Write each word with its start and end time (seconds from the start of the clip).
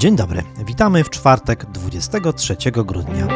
Dzień 0.00 0.16
dobry, 0.16 0.42
witamy 0.64 1.04
w 1.04 1.10
czwartek 1.10 1.66
23 1.66 2.56
grudnia. 2.72 3.26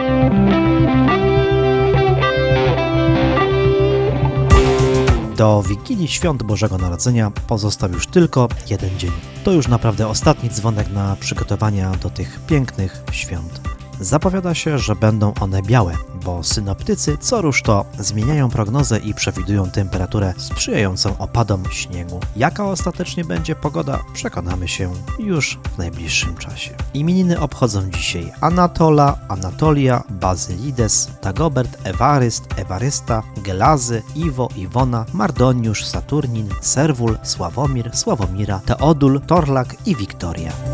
Do 5.37 5.63
Wigilii 5.63 6.09
Świąt 6.09 6.43
Bożego 6.43 6.79
Narodzenia 6.79 7.31
pozostał 7.47 7.91
już 7.91 8.07
tylko 8.07 8.49
jeden 8.71 8.99
dzień. 8.99 9.13
To 9.45 9.53
już 9.53 9.69
naprawdę 9.69 10.09
ostatni 10.09 10.51
dzwonek 10.51 10.91
na 10.91 11.17
przygotowania 11.21 11.91
do 11.91 12.11
tych 12.11 12.41
pięknych 12.47 13.03
świąt. 13.13 13.61
Zapowiada 14.01 14.55
się, 14.55 14.79
że 14.79 14.97
będą 14.97 15.35
one 15.41 15.63
białe, 15.63 15.95
bo 16.25 16.43
synoptycy 16.43 17.19
co 17.21 17.43
rusz 17.43 17.63
to 17.63 17.85
zmieniają 17.99 18.51
prognozę 18.51 18.99
i 18.99 19.15
przewidują 19.15 19.71
temperaturę 19.71 20.35
sprzyjającą 20.37 21.19
opadom 21.19 21.63
śniegu. 21.71 22.21
Jaka 22.37 22.65
ostatecznie 22.65 23.25
będzie 23.25 23.55
pogoda, 23.55 23.99
przekonamy 24.13 24.69
się 24.69 24.93
już 25.19 25.59
w 25.75 25.79
najbliższym 25.79 26.37
czasie. 26.37 26.71
Imieniny 26.95 27.41
obchodzą 27.41 27.91
dzisiaj 27.91 28.33
Anatola, 28.41 29.19
Anatolia, 29.29 30.03
Bazylides, 30.11 31.11
Dagobert, 31.23 31.79
Ewaryst, 31.85 32.45
Ewarysta, 32.57 33.23
Gelazy, 33.37 34.03
Iwo, 34.15 34.49
Iwona, 34.57 35.07
Mardoniusz, 35.13 35.85
Saturnin, 35.85 36.49
Serwul, 36.61 37.19
Sławomir, 37.23 37.97
Sławomira, 37.97 38.61
Teodul, 38.67 39.21
Torlak 39.21 39.77
i 39.87 39.97
Wiktoria. 39.97 40.74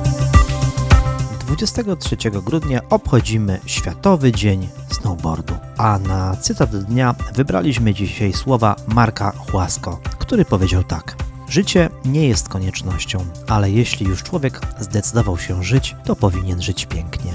23 1.51 2.17
grudnia 2.31 2.81
obchodzimy 2.91 3.61
Światowy 3.67 4.33
Dzień 4.33 4.69
Snowboardu. 4.91 5.55
A 5.77 5.99
na 5.99 6.37
cytat 6.37 6.77
dnia 6.77 7.15
wybraliśmy 7.35 7.95
dzisiaj 7.95 8.33
słowa 8.33 8.77
Marka 8.87 9.33
Chłasko, 9.33 10.01
który 10.19 10.45
powiedział 10.45 10.85
tak. 10.85 11.17
Życie 11.49 11.89
nie 12.05 12.29
jest 12.29 12.49
koniecznością, 12.49 13.25
ale 13.49 13.71
jeśli 13.71 14.07
już 14.07 14.23
człowiek 14.23 14.61
zdecydował 14.81 15.39
się 15.39 15.65
żyć, 15.65 15.97
to 16.05 16.17
powinien 16.17 16.63
żyć 16.63 16.87
pięknie. 16.87 17.33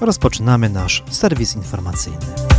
Rozpoczynamy 0.00 0.68
nasz 0.68 1.04
serwis 1.10 1.56
informacyjny. 1.56 2.57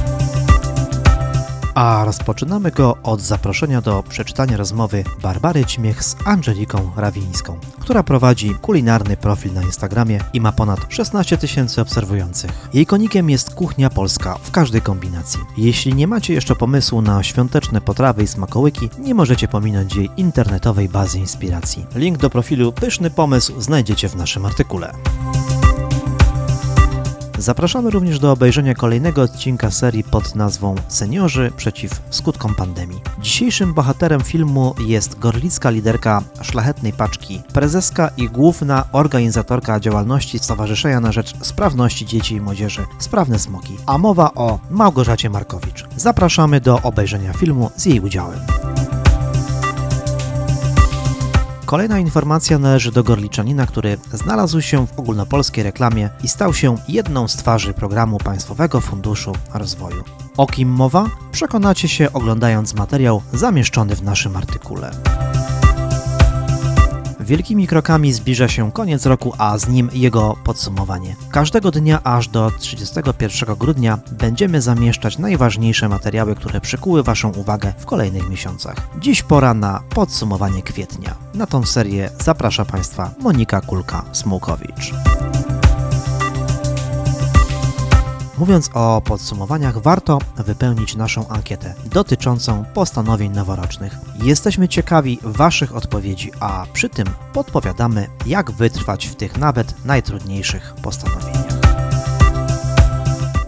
A 1.79 2.05
rozpoczynamy 2.05 2.71
go 2.71 2.97
od 3.03 3.21
zaproszenia 3.21 3.81
do 3.81 4.03
przeczytania 4.09 4.57
rozmowy 4.57 5.03
Barbary 5.21 5.65
Ćmiech 5.65 6.03
z 6.03 6.15
Angeliką 6.25 6.91
Rawińską, 6.95 7.59
która 7.79 8.03
prowadzi 8.03 8.55
kulinarny 8.61 9.17
profil 9.17 9.53
na 9.53 9.61
Instagramie 9.61 10.19
i 10.33 10.41
ma 10.41 10.51
ponad 10.51 10.79
16 10.89 11.37
tysięcy 11.37 11.81
obserwujących. 11.81 12.69
Jej 12.73 12.85
konikiem 12.85 13.29
jest 13.29 13.53
kuchnia 13.53 13.89
polska 13.89 14.37
w 14.43 14.51
każdej 14.51 14.81
kombinacji. 14.81 15.39
Jeśli 15.57 15.93
nie 15.93 16.07
macie 16.07 16.33
jeszcze 16.33 16.55
pomysłu 16.55 17.01
na 17.01 17.23
świąteczne 17.23 17.81
potrawy 17.81 18.23
i 18.23 18.27
smakołyki, 18.27 18.89
nie 18.99 19.15
możecie 19.15 19.47
pominąć 19.47 19.95
jej 19.95 20.09
internetowej 20.17 20.89
bazy 20.89 21.19
inspiracji. 21.19 21.85
Link 21.95 22.17
do 22.17 22.29
profilu 22.29 22.71
Pyszny 22.71 23.09
Pomysł 23.09 23.61
znajdziecie 23.61 24.09
w 24.09 24.15
naszym 24.15 24.45
artykule. 24.45 24.93
Zapraszamy 27.39 27.89
również 27.89 28.19
do 28.19 28.31
obejrzenia 28.31 28.73
kolejnego 28.73 29.21
odcinka 29.21 29.71
serii 29.71 30.03
pod 30.03 30.35
nazwą 30.35 30.75
Seniorzy 30.87 31.51
przeciw 31.57 32.01
skutkom 32.09 32.55
pandemii. 32.55 33.01
Dzisiejszym 33.21 33.73
bohaterem 33.73 34.21
filmu 34.21 34.75
jest 34.87 35.19
gorlicka 35.19 35.69
liderka 35.69 36.23
Szlachetnej 36.41 36.93
Paczki, 36.93 37.41
prezeska 37.53 38.09
i 38.17 38.29
główna 38.29 38.85
organizatorka 38.91 39.79
działalności 39.79 40.39
Stowarzyszenia 40.39 40.99
na 40.99 41.11
Rzecz 41.11 41.33
Sprawności 41.41 42.05
Dzieci 42.05 42.35
i 42.35 42.41
Młodzieży 42.41 42.85
Sprawne 42.99 43.39
Smoki, 43.39 43.77
a 43.85 43.97
mowa 43.97 44.33
o 44.33 44.59
Małgorzacie 44.69 45.29
Markowicz. 45.29 45.85
Zapraszamy 45.95 46.61
do 46.61 46.81
obejrzenia 46.81 47.33
filmu 47.33 47.71
z 47.75 47.85
jej 47.85 47.99
udziałem. 47.99 48.39
Kolejna 51.69 51.99
informacja 51.99 52.59
należy 52.59 52.91
do 52.91 53.03
Gorliczanina, 53.03 53.65
który 53.65 53.97
znalazł 54.13 54.61
się 54.61 54.87
w 54.87 54.99
ogólnopolskiej 54.99 55.63
reklamie 55.63 56.09
i 56.23 56.27
stał 56.27 56.53
się 56.53 56.75
jedną 56.87 57.27
z 57.27 57.35
twarzy 57.35 57.73
programu 57.73 58.17
Państwowego 58.17 58.81
Funduszu 58.81 59.33
Rozwoju. 59.53 60.03
O 60.37 60.47
kim 60.47 60.69
mowa? 60.69 61.09
Przekonacie 61.31 61.87
się 61.87 62.13
oglądając 62.13 62.73
materiał 62.73 63.21
zamieszczony 63.33 63.95
w 63.95 64.03
naszym 64.03 64.37
artykule. 64.37 64.91
Wielkimi 67.29 67.67
krokami 67.67 68.13
zbliża 68.13 68.47
się 68.47 68.71
koniec 68.71 69.05
roku, 69.05 69.33
a 69.37 69.57
z 69.57 69.67
nim 69.67 69.89
jego 69.93 70.35
podsumowanie. 70.43 71.15
Każdego 71.31 71.71
dnia 71.71 72.03
aż 72.03 72.27
do 72.27 72.51
31 72.59 73.55
grudnia 73.55 73.99
będziemy 74.11 74.61
zamieszczać 74.61 75.17
najważniejsze 75.17 75.89
materiały, 75.89 76.35
które 76.35 76.61
przykuły 76.61 77.03
Waszą 77.03 77.31
uwagę 77.31 77.73
w 77.79 77.85
kolejnych 77.85 78.29
miesiącach. 78.29 78.75
Dziś 78.99 79.23
pora 79.23 79.53
na 79.53 79.81
podsumowanie 79.89 80.61
kwietnia. 80.61 81.15
Na 81.33 81.45
tą 81.45 81.65
serię 81.65 82.09
zaprasza 82.19 82.65
Państwa 82.65 83.11
Monika 83.19 83.61
Kulka-Smułkowicz. 83.61 84.93
Mówiąc 88.39 88.69
o 88.73 89.01
podsumowaniach, 89.01 89.77
warto 89.77 90.19
wypełnić 90.37 90.95
naszą 90.95 91.27
ankietę 91.27 91.73
dotyczącą 91.85 92.65
postanowień 92.73 93.31
noworocznych. 93.31 93.97
Jesteśmy 94.23 94.67
ciekawi 94.67 95.19
Waszych 95.23 95.75
odpowiedzi, 95.75 96.31
a 96.39 96.65
przy 96.73 96.89
tym 96.89 97.07
podpowiadamy, 97.33 98.07
jak 98.25 98.51
wytrwać 98.51 99.07
w 99.07 99.15
tych 99.15 99.37
nawet 99.37 99.85
najtrudniejszych 99.85 100.73
postanowieniach. 100.81 101.59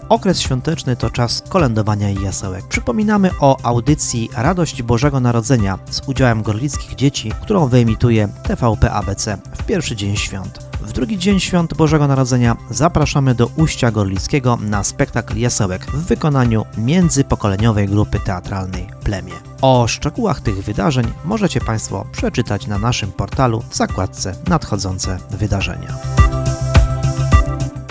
Okres 0.08 0.40
świąteczny 0.40 0.96
to 0.96 1.10
czas 1.10 1.42
kolędowania 1.48 2.10
i 2.10 2.22
jasełek. 2.22 2.64
Przypominamy 2.68 3.30
o 3.40 3.56
audycji 3.62 4.30
Radość 4.36 4.82
Bożego 4.82 5.20
Narodzenia 5.20 5.78
z 5.90 6.08
udziałem 6.08 6.42
gorlickich 6.42 6.94
dzieci, 6.94 7.32
którą 7.42 7.68
wyemituje 7.68 8.28
TVP 8.42 8.92
ABC 8.92 9.38
w 9.58 9.64
pierwszy 9.64 9.96
dzień 9.96 10.16
świąt. 10.16 10.71
W 10.82 10.92
drugi 10.92 11.18
dzień 11.18 11.40
świąt 11.40 11.74
Bożego 11.74 12.08
Narodzenia 12.08 12.56
zapraszamy 12.70 13.34
do 13.34 13.46
Uścia 13.56 13.90
Gorlickiego 13.90 14.58
na 14.60 14.84
spektakl 14.84 15.38
Jasełek 15.38 15.86
w 15.86 16.04
wykonaniu 16.06 16.64
międzypokoleniowej 16.78 17.88
grupy 17.88 18.20
teatralnej 18.20 18.86
Plemię. 19.04 19.32
O 19.62 19.88
szczegółach 19.88 20.40
tych 20.40 20.64
wydarzeń 20.64 21.06
możecie 21.24 21.60
Państwo 21.60 22.06
przeczytać 22.12 22.66
na 22.66 22.78
naszym 22.78 23.12
portalu 23.12 23.62
w 23.70 23.76
zakładce 23.76 24.34
Nadchodzące 24.48 25.18
wydarzenia. 25.30 25.94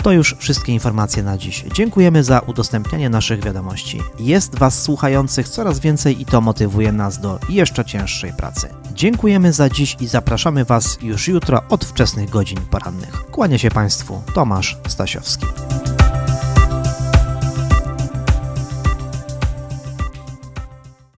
To 0.02 0.12
już 0.12 0.34
wszystkie 0.38 0.72
informacje 0.72 1.22
na 1.22 1.38
dziś. 1.38 1.64
Dziękujemy 1.74 2.24
za 2.24 2.40
udostępnianie 2.40 3.10
naszych 3.10 3.44
wiadomości. 3.44 4.00
Jest 4.18 4.58
Was 4.58 4.82
słuchających 4.82 5.48
coraz 5.48 5.80
więcej 5.80 6.22
i 6.22 6.24
to 6.24 6.40
motywuje 6.40 6.92
nas 6.92 7.18
do 7.18 7.38
jeszcze 7.48 7.84
cięższej 7.84 8.32
pracy. 8.32 8.81
Dziękujemy 8.94 9.52
za 9.52 9.68
dziś 9.68 9.96
i 10.00 10.06
zapraszamy 10.06 10.64
Was 10.64 10.98
już 11.02 11.28
jutro 11.28 11.62
od 11.68 11.84
wczesnych 11.84 12.30
godzin 12.30 12.58
porannych. 12.70 13.24
Kłania 13.30 13.58
się 13.58 13.70
Państwu 13.70 14.22
Tomasz 14.34 14.78
Stasiowski. 14.88 15.46